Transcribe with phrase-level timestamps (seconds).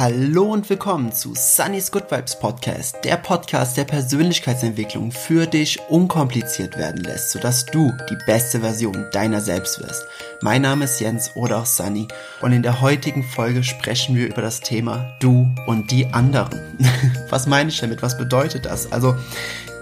[0.00, 6.78] Hallo und willkommen zu Sunny's Good Vibes Podcast, der Podcast, der Persönlichkeitsentwicklung für dich unkompliziert
[6.78, 10.06] werden lässt, sodass du die beste Version deiner selbst wirst.
[10.40, 12.08] Mein Name ist Jens oder auch Sunny
[12.40, 16.78] und in der heutigen Folge sprechen wir über das Thema Du und die anderen.
[17.28, 18.00] Was meine ich damit?
[18.00, 18.90] Was bedeutet das?
[18.90, 19.14] Also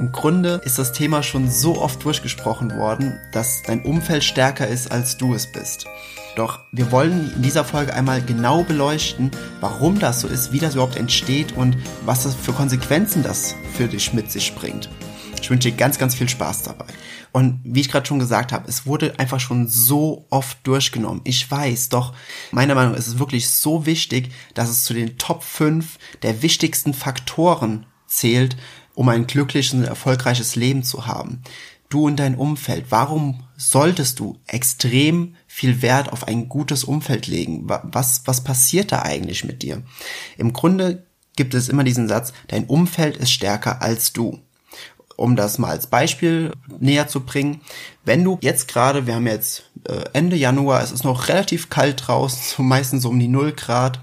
[0.01, 4.91] im Grunde ist das Thema schon so oft durchgesprochen worden, dass dein Umfeld stärker ist,
[4.91, 5.87] als du es bist.
[6.39, 10.75] Doch wir wollen in dieser Folge einmal genau beleuchten, warum das so ist, wie das
[10.75, 14.89] überhaupt entsteht und was das für Konsequenzen das für dich mit sich bringt.
[15.43, 16.87] Ich wünsche dir ganz, ganz viel Spaß dabei.
[17.33, 21.23] Und wie ich gerade schon gesagt habe, es wurde einfach schon so oft durchgenommen.
[21.25, 22.15] Ich weiß, doch
[22.53, 26.41] meiner Meinung nach ist es wirklich so wichtig, dass es zu den Top 5 der
[26.43, 28.57] wichtigsten Faktoren zählt,
[28.95, 31.43] um ein glückliches und erfolgreiches Leben zu haben.
[31.89, 32.87] Du und dein Umfeld.
[32.91, 37.65] Warum solltest du extrem viel Wert auf ein gutes Umfeld legen.
[37.67, 39.83] Was, was passiert da eigentlich mit dir?
[40.39, 41.05] Im Grunde
[41.37, 44.39] gibt es immer diesen Satz, dein Umfeld ist stärker als du.
[45.17, 47.61] Um das mal als Beispiel näher zu bringen,
[48.05, 52.07] wenn du jetzt gerade, wir haben jetzt äh, Ende Januar, es ist noch relativ kalt
[52.07, 54.01] draußen, meistens so um die 0 Grad,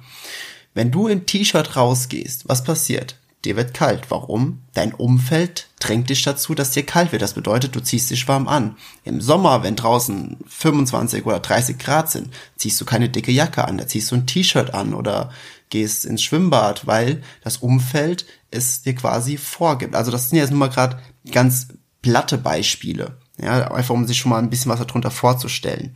[0.74, 3.18] wenn du im T-Shirt rausgehst, was passiert?
[3.46, 4.10] Dir wird kalt.
[4.10, 4.62] Warum?
[4.74, 7.22] Dein Umfeld drängt dich dazu, dass dir kalt wird.
[7.22, 8.76] Das bedeutet, du ziehst dich warm an.
[9.04, 13.78] Im Sommer, wenn draußen 25 oder 30 Grad sind, ziehst du keine dicke Jacke an,
[13.78, 15.30] da ziehst du ein T-Shirt an oder
[15.70, 19.96] gehst ins Schwimmbad, weil das Umfeld es dir quasi vorgibt.
[19.96, 21.00] Also das sind jetzt nur mal gerade
[21.32, 21.68] ganz
[22.02, 23.18] platte Beispiele.
[23.42, 25.96] Ja, einfach um sich schon mal ein bisschen was darunter vorzustellen.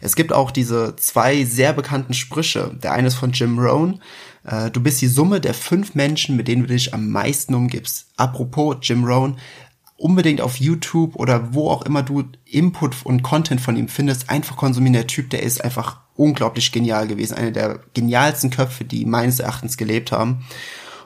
[0.00, 2.76] Es gibt auch diese zwei sehr bekannten Sprüche.
[2.82, 4.02] Der eine ist von Jim Rohn.
[4.44, 8.06] Äh, du bist die Summe der fünf Menschen, mit denen du dich am meisten umgibst.
[8.16, 9.38] Apropos Jim Rohn,
[9.96, 14.56] unbedingt auf YouTube oder wo auch immer du Input und Content von ihm findest, einfach
[14.56, 14.94] konsumieren.
[14.94, 17.34] Der Typ, der ist einfach unglaublich genial gewesen.
[17.36, 20.44] Einer der genialsten Köpfe, die meines Erachtens gelebt haben.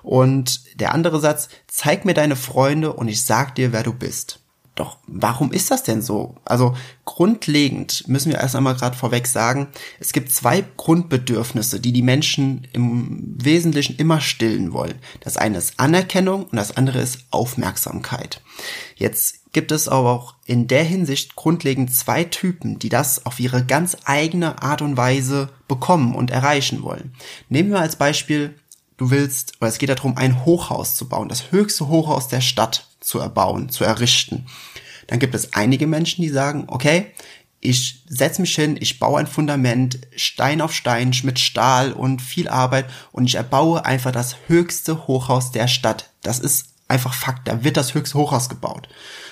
[0.02, 4.40] Und der andere Satz, zeig mir deine Freunde und ich sag dir, wer du bist.
[4.76, 6.36] Doch warum ist das denn so?
[6.44, 6.76] Also
[7.06, 9.68] grundlegend müssen wir erst einmal gerade vorweg sagen,
[10.00, 14.96] es gibt zwei Grundbedürfnisse, die die Menschen im Wesentlichen immer stillen wollen.
[15.20, 18.42] Das eine ist Anerkennung und das andere ist Aufmerksamkeit.
[18.96, 23.64] Jetzt gibt es aber auch in der Hinsicht grundlegend zwei Typen, die das auf ihre
[23.64, 27.14] ganz eigene Art und Weise bekommen und erreichen wollen.
[27.48, 28.54] Nehmen wir als Beispiel,
[28.98, 32.86] du willst, oder es geht darum, ein Hochhaus zu bauen, das höchste Hochhaus der Stadt
[33.06, 34.46] zu erbauen, zu errichten.
[35.06, 37.12] Dann gibt es einige Menschen, die sagen, okay,
[37.60, 42.48] ich setze mich hin, ich baue ein Fundament, Stein auf Stein, mit Stahl und viel
[42.48, 46.10] Arbeit und ich erbaue einfach das höchste Hochhaus der Stadt.
[46.22, 48.88] Das ist einfach Fakt, da wird das höchste Hochhaus gebaut.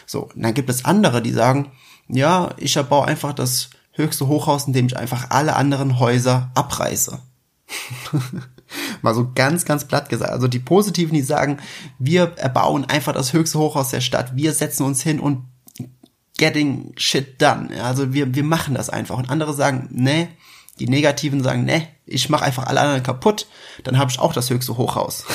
[0.07, 1.73] So, und dann gibt es andere, die sagen,
[2.09, 7.21] ja, ich erbaue einfach das höchste Hochhaus, indem ich einfach alle anderen Häuser abreiße.
[9.05, 10.33] Mal so ganz, ganz platt gesagt.
[10.33, 11.59] Also die Positiven, die sagen,
[11.99, 14.35] wir erbauen einfach das höchste Hochhaus der Stadt.
[14.35, 15.45] Wir setzen uns hin und
[16.39, 17.69] getting shit done.
[17.83, 19.19] Also wir, wir machen das einfach.
[19.19, 20.29] Und andere sagen, nee,
[20.81, 23.47] die Negativen sagen, nee, ich mache einfach alle anderen kaputt,
[23.83, 25.27] dann habe ich auch das höchste Hochhaus.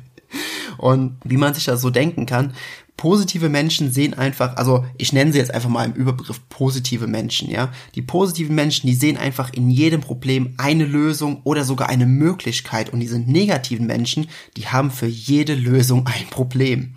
[0.76, 2.52] und wie man sich das so denken kann,
[2.98, 7.48] positive Menschen sehen einfach, also ich nenne sie jetzt einfach mal im Überbegriff positive Menschen,
[7.48, 7.70] ja.
[7.94, 12.92] Die positiven Menschen, die sehen einfach in jedem Problem eine Lösung oder sogar eine Möglichkeit
[12.92, 16.94] und diese negativen Menschen, die haben für jede Lösung ein Problem.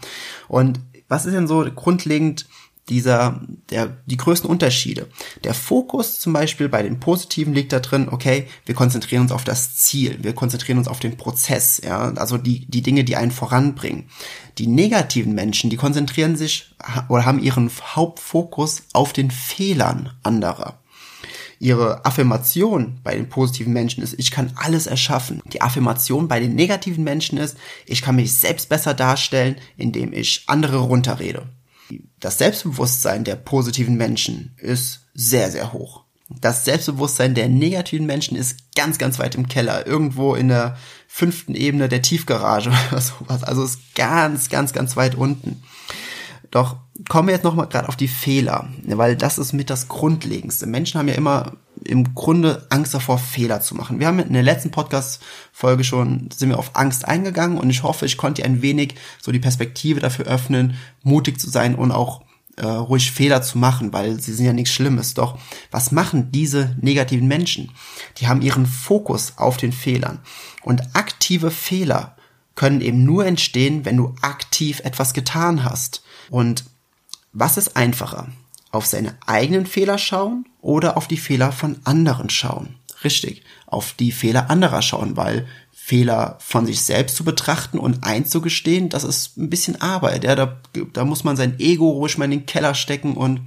[0.47, 2.47] Und was ist denn so grundlegend
[2.89, 5.07] dieser, der, die größten Unterschiede.
[5.43, 9.43] Der Fokus zum Beispiel bei den Positiven liegt da drin, okay, wir konzentrieren uns auf
[9.43, 13.31] das Ziel, wir konzentrieren uns auf den Prozess, ja, also die, die Dinge, die einen
[13.31, 14.09] voranbringen.
[14.57, 16.75] Die negativen Menschen, die konzentrieren sich
[17.07, 20.79] oder haben ihren Hauptfokus auf den Fehlern anderer.
[21.59, 25.41] Ihre Affirmation bei den positiven Menschen ist, ich kann alles erschaffen.
[25.53, 27.55] Die Affirmation bei den negativen Menschen ist,
[27.85, 31.47] ich kann mich selbst besser darstellen, indem ich andere runterrede
[32.19, 36.03] das Selbstbewusstsein der positiven Menschen ist sehr, sehr hoch.
[36.39, 40.77] Das Selbstbewusstsein der negativen Menschen ist ganz, ganz weit im Keller, irgendwo in der
[41.07, 43.43] fünften Ebene der Tiefgarage oder sowas.
[43.43, 45.61] Also ist ganz, ganz, ganz weit unten.
[46.49, 46.77] Doch
[47.09, 50.65] kommen wir jetzt nochmal gerade auf die Fehler, weil das ist mit das Grundlegendste.
[50.65, 51.53] Menschen haben ja immer
[51.83, 53.99] im Grunde Angst davor, Fehler zu machen.
[53.99, 58.05] Wir haben in der letzten Podcast-Folge schon, sind wir auf Angst eingegangen und ich hoffe,
[58.05, 62.21] ich konnte ein wenig so die Perspektive dafür öffnen, mutig zu sein und auch
[62.57, 65.13] äh, ruhig Fehler zu machen, weil sie sind ja nichts Schlimmes.
[65.13, 65.39] Doch
[65.71, 67.71] was machen diese negativen Menschen?
[68.17, 70.19] Die haben ihren Fokus auf den Fehlern.
[70.61, 72.15] Und aktive Fehler
[72.55, 76.03] können eben nur entstehen, wenn du aktiv etwas getan hast.
[76.29, 76.65] Und
[77.33, 78.27] was ist einfacher?
[78.71, 82.75] Auf seine eigenen Fehler schauen oder auf die Fehler von anderen schauen?
[83.03, 88.89] Richtig, auf die Fehler anderer schauen, weil Fehler von sich selbst zu betrachten und einzugestehen,
[88.89, 90.23] das ist ein bisschen Arbeit.
[90.23, 90.61] Ja, da,
[90.93, 93.41] da muss man sein Ego ruhig mal in den Keller stecken und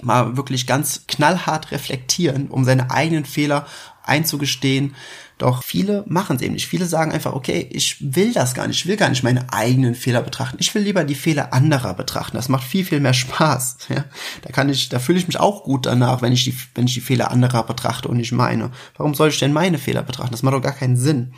[0.00, 3.66] mal wirklich ganz knallhart reflektieren, um seine eigenen Fehler
[4.04, 4.94] einzugestehen.
[5.38, 6.68] Doch viele machen es eben nicht.
[6.68, 8.76] Viele sagen einfach, okay, ich will das gar nicht.
[8.76, 10.58] Ich will gar nicht meine eigenen Fehler betrachten.
[10.60, 12.36] Ich will lieber die Fehler anderer betrachten.
[12.36, 13.78] Das macht viel, viel mehr Spaß.
[13.88, 14.04] Ja?
[14.42, 16.94] Da kann ich, da fühle ich mich auch gut danach, wenn ich die, wenn ich
[16.94, 18.70] die Fehler anderer betrachte und nicht meine.
[18.96, 20.30] Warum soll ich denn meine Fehler betrachten?
[20.30, 21.32] Das macht doch gar keinen Sinn.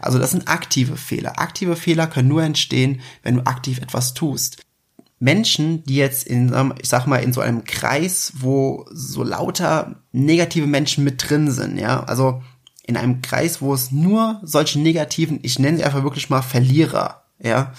[0.00, 1.38] Also das sind aktive Fehler.
[1.38, 4.65] Aktive Fehler können nur entstehen, wenn du aktiv etwas tust.
[5.18, 10.66] Menschen, die jetzt in, ich sag mal, in so einem Kreis, wo so lauter negative
[10.66, 12.42] Menschen mit drin sind, ja, also
[12.86, 17.22] in einem Kreis, wo es nur solche negativen, ich nenne sie einfach wirklich mal Verlierer,
[17.42, 17.72] ja,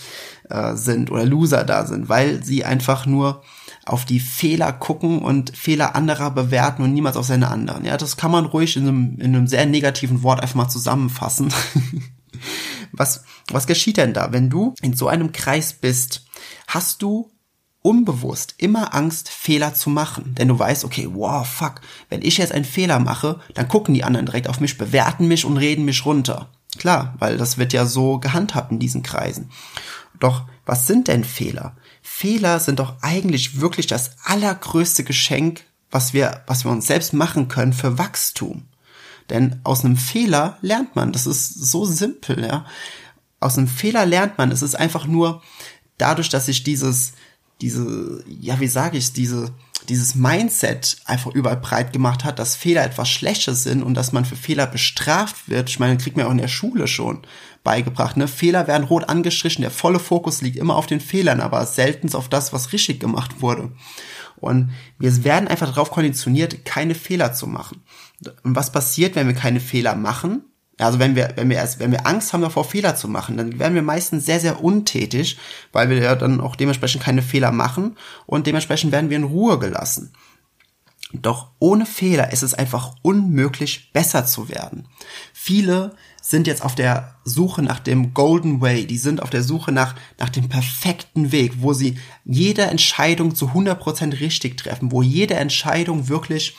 [0.50, 3.42] äh, sind oder Loser da sind, weil sie einfach nur
[3.86, 7.86] auf die Fehler gucken und Fehler anderer bewerten und niemals auf seine anderen.
[7.86, 11.54] Ja, das kann man ruhig in einem, in einem sehr negativen Wort einfach mal zusammenfassen.
[12.92, 14.34] was, was geschieht denn da?
[14.34, 16.27] Wenn du in so einem Kreis bist,
[16.68, 17.32] hast du
[17.82, 20.36] unbewusst immer Angst, Fehler zu machen.
[20.36, 24.04] Denn du weißt, okay, wow, fuck, wenn ich jetzt einen Fehler mache, dann gucken die
[24.04, 26.50] anderen direkt auf mich, bewerten mich und reden mich runter.
[26.78, 29.52] Klar, weil das wird ja so gehandhabt in diesen Kreisen.
[30.20, 31.78] Doch was sind denn Fehler?
[32.02, 37.48] Fehler sind doch eigentlich wirklich das allergrößte Geschenk, was wir, was wir uns selbst machen
[37.48, 38.66] können für Wachstum.
[39.30, 41.12] Denn aus einem Fehler lernt man.
[41.14, 42.66] Das ist so simpel, ja.
[43.40, 44.52] Aus einem Fehler lernt man.
[44.52, 45.42] Es ist einfach nur
[45.98, 47.14] dadurch, dass ich dieses,
[47.62, 49.54] diese, ja, wie sage ich diese,
[49.90, 54.26] dieses Mindset einfach überall breit gemacht hat, dass Fehler etwas Schlechtes sind und dass man
[54.26, 55.70] für Fehler bestraft wird.
[55.70, 57.22] Ich meine, kriegt man auch in der Schule schon
[57.64, 58.18] beigebracht.
[58.18, 58.28] Ne?
[58.28, 62.30] Fehler werden rot angestrichen, der volle Fokus liegt immer auf den Fehlern, aber selten auf
[62.30, 63.72] das, was richtig gemacht wurde.
[64.38, 67.82] Und wir werden einfach darauf konditioniert, keine Fehler zu machen.
[68.44, 70.44] Und was passiert, wenn wir keine Fehler machen?
[70.80, 73.58] Also wenn wir, wenn wir erst, wenn wir Angst haben davor, Fehler zu machen, dann
[73.60, 75.38] werden wir meistens sehr, sehr untätig,
[75.72, 79.58] weil wir ja dann auch dementsprechend keine Fehler machen und dementsprechend werden wir in Ruhe
[79.58, 80.14] gelassen.
[81.14, 84.88] Doch ohne Fehler ist es einfach unmöglich, besser zu werden.
[85.34, 89.72] Viele sind jetzt auf der Suche nach dem Golden Way, die sind auf der Suche
[89.72, 95.36] nach, nach dem perfekten Weg, wo sie jede Entscheidung zu 100% richtig treffen, wo jede
[95.36, 96.58] Entscheidung wirklich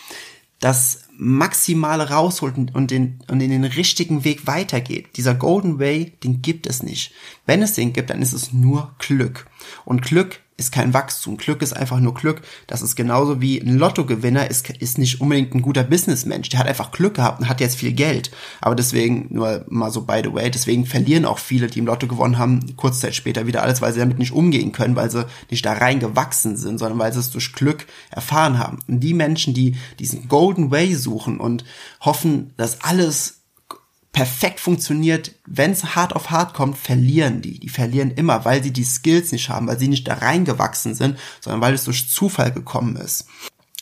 [0.60, 5.16] das Maximale rausholt und, den, und in den richtigen Weg weitergeht.
[5.16, 7.12] Dieser Golden Way, den gibt es nicht.
[7.44, 9.46] Wenn es den gibt, dann ist es nur Glück.
[9.84, 11.36] Und Glück ist kein Wachstum.
[11.36, 12.42] Glück ist einfach nur Glück.
[12.66, 16.48] Das ist genauso wie ein Lottogewinner ist, ist nicht unbedingt ein guter Businessmensch.
[16.48, 18.32] Der hat einfach Glück gehabt und hat jetzt viel Geld.
[18.60, 22.08] Aber deswegen, nur mal so by the way, deswegen verlieren auch viele, die im Lotto
[22.08, 25.26] gewonnen haben, kurz Zeit später wieder alles, weil sie damit nicht umgehen können, weil sie
[25.48, 28.80] nicht da reingewachsen sind, sondern weil sie es durch Glück erfahren haben.
[28.88, 31.64] Und die Menschen, die diesen Golden Way suchen und
[32.00, 33.37] hoffen, dass alles
[34.18, 37.60] perfekt funktioniert, wenn es hart auf hart kommt, verlieren die.
[37.60, 41.16] Die verlieren immer, weil sie die Skills nicht haben, weil sie nicht da reingewachsen sind,
[41.40, 43.26] sondern weil es durch Zufall gekommen ist.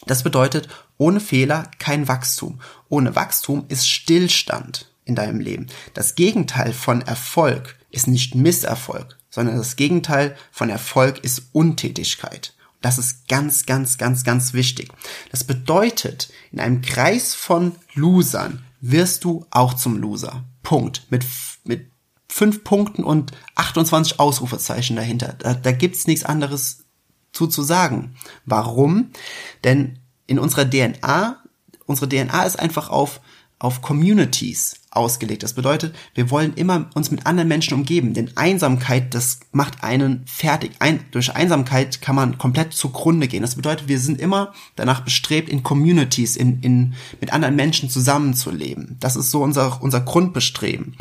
[0.04, 0.68] Das bedeutet,
[0.98, 2.60] ohne Fehler kein Wachstum.
[2.90, 5.68] Ohne Wachstum ist Stillstand in deinem Leben.
[5.94, 12.52] Das Gegenteil von Erfolg ist nicht Misserfolg, sondern das Gegenteil von Erfolg ist Untätigkeit.
[12.82, 14.90] Das ist ganz, ganz, ganz, ganz wichtig.
[15.30, 20.44] Das bedeutet, in einem Kreis von Losern wirst du auch zum Loser.
[20.62, 21.06] Punkt.
[21.10, 21.24] Mit,
[21.64, 21.90] mit
[22.28, 25.34] fünf Punkten und 28 Ausrufezeichen dahinter.
[25.38, 26.84] Da, da gibt's nichts anderes
[27.32, 28.16] zu, zu sagen.
[28.44, 29.10] Warum?
[29.64, 31.42] Denn in unserer DNA,
[31.86, 33.20] unsere DNA ist einfach auf,
[33.58, 35.42] auf Communities ausgelegt.
[35.42, 40.24] Das bedeutet, wir wollen immer uns mit anderen Menschen umgeben, denn Einsamkeit, das macht einen
[40.26, 40.72] fertig.
[40.78, 43.42] Ein, durch Einsamkeit kann man komplett zugrunde gehen.
[43.42, 48.96] Das bedeutet, wir sind immer danach bestrebt, in Communities, in, in, mit anderen Menschen zusammenzuleben.
[49.00, 50.96] Das ist so unser, unser Grundbestreben.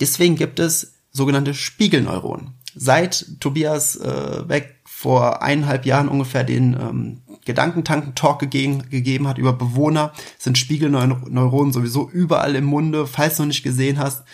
[0.00, 2.54] Deswegen gibt es sogenannte Spiegelneuronen.
[2.74, 9.54] Seit Tobias äh, Weg vor eineinhalb Jahren ungefähr den ähm, Gedankentanken-Talk gegeben, gegeben hat über
[9.54, 13.06] Bewohner, sind Spiegelneuronen sowieso überall im Munde.
[13.06, 14.24] Falls du noch nicht gesehen hast,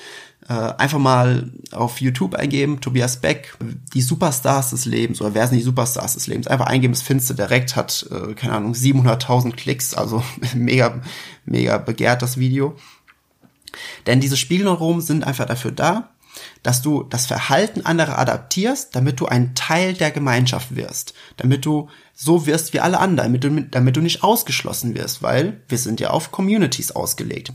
[0.49, 3.57] äh, einfach mal auf YouTube eingeben, Tobias Beck,
[3.95, 6.49] die Superstars des Lebens, oder wer sind die Superstars des Lebens?
[6.49, 11.01] Einfach eingeben, das findest du direkt, hat, äh, keine Ahnung, 700.000 Klicks, also mega,
[11.45, 12.75] mega begehrt das Video.
[14.07, 16.12] Denn diese Spiegelneuronen sind einfach dafür da,
[16.63, 21.89] dass du das Verhalten anderer adaptierst, damit du ein Teil der Gemeinschaft wirst, damit du
[22.15, 26.01] so wirst wie alle anderen, damit du, damit du nicht ausgeschlossen wirst, weil wir sind
[26.01, 27.53] ja auf Communities ausgelegt.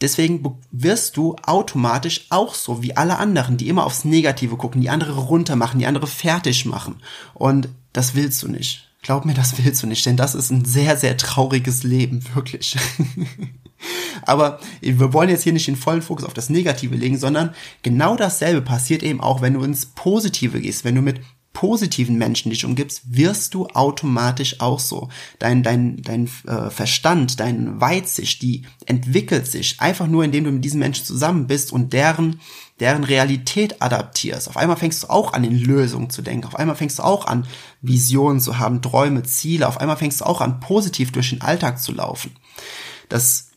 [0.00, 4.90] Deswegen wirst du automatisch auch so wie alle anderen, die immer aufs Negative gucken, die
[4.90, 6.96] andere runtermachen, die andere fertig machen.
[7.32, 8.88] Und das willst du nicht.
[9.02, 12.76] Glaub mir, das willst du nicht, denn das ist ein sehr, sehr trauriges Leben, wirklich.
[14.22, 18.16] Aber wir wollen jetzt hier nicht den vollen Fokus auf das Negative legen, sondern genau
[18.16, 21.20] dasselbe passiert eben auch, wenn du ins Positive gehst, wenn du mit
[21.54, 25.08] positiven Menschen dich umgibst, wirst du automatisch auch so.
[25.38, 30.64] Dein, dein, dein äh, Verstand, dein Weitsicht, die entwickelt sich einfach nur, indem du mit
[30.64, 32.40] diesen Menschen zusammen bist und deren,
[32.80, 34.48] deren Realität adaptierst.
[34.48, 36.46] Auf einmal fängst du auch an, in Lösungen zu denken.
[36.48, 37.46] Auf einmal fängst du auch an,
[37.80, 39.68] Visionen zu haben, Träume, Ziele.
[39.68, 42.32] Auf einmal fängst du auch an, positiv durch den Alltag zu laufen.
[43.08, 43.52] Das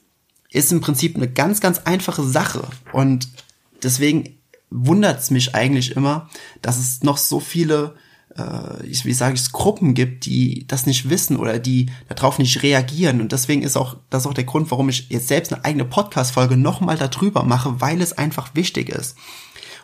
[0.52, 2.64] ist im Prinzip eine ganz, ganz einfache Sache.
[2.94, 3.28] Und
[3.84, 4.38] deswegen
[4.70, 6.30] wundert es mich eigentlich immer,
[6.62, 7.96] dass es noch so viele,
[8.36, 12.64] äh, ich, wie sage ich, Gruppen gibt, die das nicht wissen oder die darauf nicht
[12.64, 13.22] reagieren.
[13.22, 15.86] Und deswegen ist auch das ist auch der Grund, warum ich jetzt selbst eine eigene
[15.86, 19.16] Podcast-Folge nochmal darüber mache, weil es einfach wichtig ist.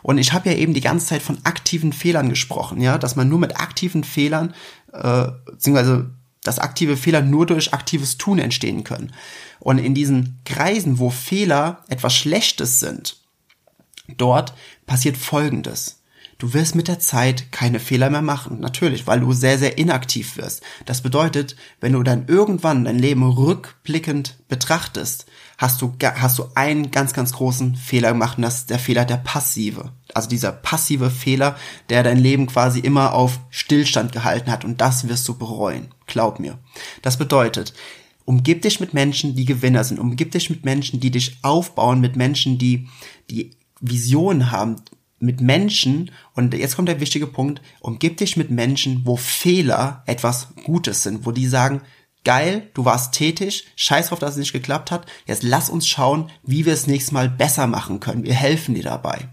[0.02, 3.30] Und ich habe ja eben die ganze Zeit von aktiven Fehlern gesprochen, ja, dass man
[3.30, 4.54] nur mit aktiven Fehlern,
[4.92, 6.12] äh, beziehungsweise
[6.44, 9.14] dass aktive Fehler nur durch aktives Tun entstehen können.
[9.60, 13.18] Und in diesen Kreisen, wo Fehler etwas Schlechtes sind,
[14.18, 14.54] Dort
[14.86, 16.00] passiert Folgendes.
[16.38, 20.36] Du wirst mit der Zeit keine Fehler mehr machen, natürlich, weil du sehr, sehr inaktiv
[20.36, 20.62] wirst.
[20.86, 25.26] Das bedeutet, wenn du dann irgendwann dein Leben rückblickend betrachtest,
[25.58, 29.06] hast du, hast du einen ganz, ganz großen Fehler gemacht und das ist der Fehler
[29.06, 29.94] der passive.
[30.14, 31.56] Also dieser passive Fehler,
[31.90, 35.94] der dein Leben quasi immer auf Stillstand gehalten hat und das wirst du bereuen.
[36.08, 36.60] Glaub mir.
[37.02, 37.74] Das bedeutet,
[38.26, 40.00] umgib dich mit Menschen, die Gewinner sind.
[40.00, 42.88] Umgib dich mit Menschen, die dich aufbauen, mit Menschen, die,
[43.30, 44.78] die Vision haben
[45.24, 50.50] mit Menschen, und jetzt kommt der wichtige Punkt, umgib dich mit Menschen, wo Fehler etwas
[50.66, 51.82] Gutes sind, wo die sagen,
[52.26, 56.30] geil, du warst tätig, scheiß drauf, dass es nicht geklappt hat, jetzt lass uns schauen,
[56.44, 59.30] wie wir es nächstes Mal besser machen können, wir helfen dir dabei.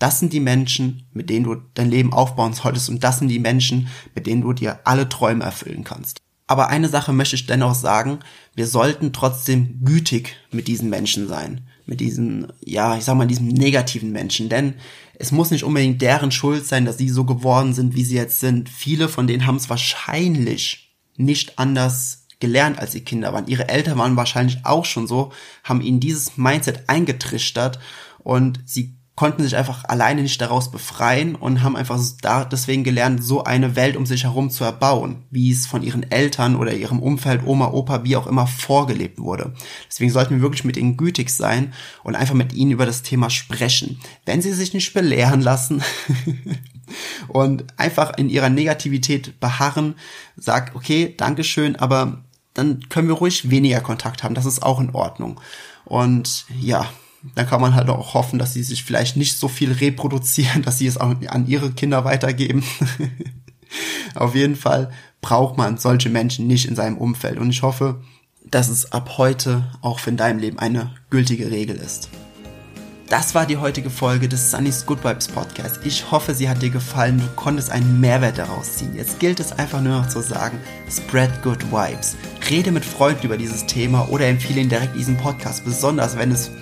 [0.00, 3.38] Das sind die Menschen, mit denen du dein Leben aufbauen solltest und das sind die
[3.38, 6.20] Menschen, mit denen du dir alle Träume erfüllen kannst.
[6.48, 8.18] Aber eine Sache möchte ich dennoch sagen,
[8.56, 13.48] wir sollten trotzdem gütig mit diesen Menschen sein mit diesen, ja, ich sag mal, diesen
[13.48, 14.48] negativen Menschen.
[14.48, 14.74] Denn
[15.18, 18.38] es muss nicht unbedingt deren Schuld sein, dass sie so geworden sind, wie sie jetzt
[18.38, 18.68] sind.
[18.68, 23.48] Viele von denen haben es wahrscheinlich nicht anders gelernt, als sie Kinder waren.
[23.48, 25.32] Ihre Eltern waren wahrscheinlich auch schon so,
[25.64, 27.80] haben ihnen dieses Mindset eingetrichtert
[28.20, 33.22] und sie konnten sich einfach alleine nicht daraus befreien und haben einfach da deswegen gelernt,
[33.22, 37.00] so eine Welt um sich herum zu erbauen, wie es von ihren Eltern oder ihrem
[37.00, 39.52] Umfeld, Oma, Opa, wie auch immer vorgelebt wurde.
[39.86, 43.28] Deswegen sollten wir wirklich mit ihnen gütig sein und einfach mit ihnen über das Thema
[43.28, 44.00] sprechen.
[44.24, 45.82] Wenn sie sich nicht belehren lassen
[47.28, 49.96] und einfach in ihrer Negativität beharren,
[50.38, 52.24] sag, okay, Dankeschön, aber
[52.54, 54.34] dann können wir ruhig weniger Kontakt haben.
[54.34, 55.38] Das ist auch in Ordnung.
[55.84, 56.88] Und ja,
[57.34, 60.78] dann kann man halt auch hoffen, dass sie sich vielleicht nicht so viel reproduzieren, dass
[60.78, 62.64] sie es auch an ihre Kinder weitergeben.
[64.14, 67.38] Auf jeden Fall braucht man solche Menschen nicht in seinem Umfeld.
[67.38, 68.02] Und ich hoffe,
[68.44, 72.08] dass es ab heute auch für in deinem Leben eine gültige Regel ist.
[73.10, 75.80] Das war die heutige Folge des Sunny's Good Vibes Podcast.
[75.84, 77.18] Ich hoffe, sie hat dir gefallen.
[77.18, 78.94] Du konntest einen Mehrwert daraus ziehen.
[78.94, 80.58] Jetzt gilt es einfach nur noch zu sagen,
[80.88, 82.14] spread good vibes.
[82.48, 86.52] Rede mit Freunden über dieses Thema oder empfehle ihnen direkt diesen Podcast, besonders wenn es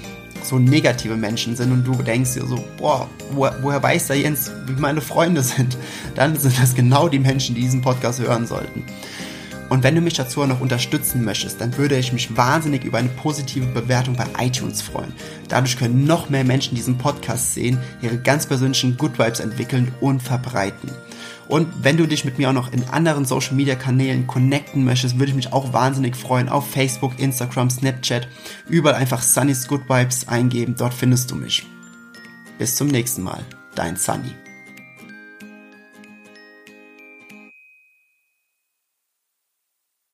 [0.49, 4.51] so negative Menschen sind und du denkst dir so, boah, wo, woher weiß der Jens,
[4.67, 5.77] wie meine Freunde sind,
[6.15, 8.85] dann sind das genau die Menschen, die diesen Podcast hören sollten.
[9.69, 13.11] Und wenn du mich dazu noch unterstützen möchtest, dann würde ich mich wahnsinnig über eine
[13.11, 15.13] positive Bewertung bei iTunes freuen.
[15.49, 20.23] Dadurch können noch mehr Menschen diesen Podcast sehen, ihre ganz persönlichen Good Vibes entwickeln und
[20.23, 20.91] verbreiten.
[21.49, 25.19] Und wenn du dich mit mir auch noch in anderen Social Media Kanälen connecten möchtest,
[25.19, 26.49] würde ich mich auch wahnsinnig freuen.
[26.49, 28.29] Auf Facebook, Instagram, Snapchat.
[28.69, 30.75] Überall einfach Sunny's Good Vibes eingeben.
[30.77, 31.67] Dort findest du mich.
[32.59, 33.45] Bis zum nächsten Mal.
[33.75, 34.48] Dein Sunny.